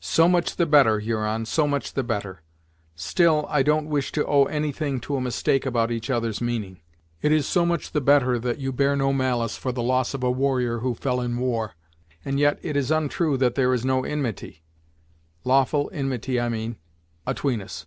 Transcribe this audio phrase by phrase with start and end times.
[0.00, 2.42] "So much the better, Huron; so much the better.
[2.96, 6.80] Still I don't wish to owe any thing to a mistake about each other's meaning.
[7.20, 10.24] It is so much the better that you bear no malice for the loss of
[10.24, 11.76] a warrior who fell in war,
[12.24, 14.64] and yet it is ontrue that there is no inmity
[15.44, 16.74] lawful inmity I mean
[17.24, 17.86] atween us.